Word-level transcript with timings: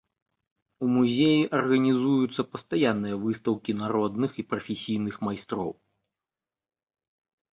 У 0.85 0.87
музеі 0.93 1.41
арганізуюцца 1.57 2.41
пастаянныя 2.53 3.15
выстаўкі 3.25 3.71
народных 3.83 4.31
і 4.43 4.45
прафесійных 4.53 5.15
майстроў. 5.27 5.69